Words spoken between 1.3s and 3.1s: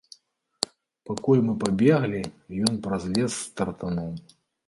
мы пабеглі, ён праз